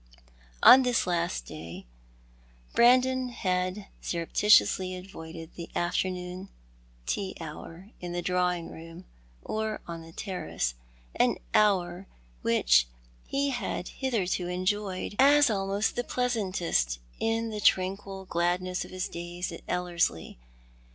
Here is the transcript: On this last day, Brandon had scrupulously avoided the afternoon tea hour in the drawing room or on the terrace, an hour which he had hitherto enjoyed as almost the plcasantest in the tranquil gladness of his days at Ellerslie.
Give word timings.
On 0.63 0.81
this 0.81 1.05
last 1.05 1.45
day, 1.45 1.85
Brandon 2.73 3.29
had 3.29 3.85
scrupulously 4.01 4.95
avoided 4.95 5.51
the 5.53 5.69
afternoon 5.75 6.49
tea 7.05 7.37
hour 7.39 7.91
in 7.99 8.11
the 8.11 8.23
drawing 8.23 8.71
room 8.71 9.05
or 9.43 9.79
on 9.87 10.01
the 10.01 10.11
terrace, 10.11 10.73
an 11.15 11.37
hour 11.53 12.07
which 12.41 12.87
he 13.27 13.51
had 13.51 13.89
hitherto 13.89 14.47
enjoyed 14.47 15.15
as 15.19 15.51
almost 15.51 15.95
the 15.95 16.03
plcasantest 16.03 16.97
in 17.19 17.51
the 17.51 17.61
tranquil 17.61 18.25
gladness 18.25 18.83
of 18.83 18.89
his 18.89 19.07
days 19.07 19.51
at 19.51 19.61
Ellerslie. 19.67 20.39